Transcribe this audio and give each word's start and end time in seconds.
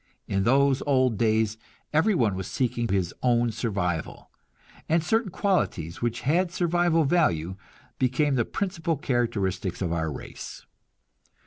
In 0.27 0.45
those 0.45 0.81
old 0.87 1.19
days 1.19 1.59
everyone 1.93 2.33
was 2.33 2.47
seeking 2.47 2.87
his 2.87 3.13
own 3.21 3.51
survival, 3.51 4.31
and 4.89 5.03
certain 5.03 5.29
qualities 5.29 6.01
which 6.01 6.21
had 6.21 6.51
survival 6.51 7.03
value 7.03 7.55
became 7.99 8.33
the 8.33 8.43
principal 8.43 8.97
characteristics 8.97 9.79
of 9.79 9.93
our 9.93 10.11
race. 10.11 10.65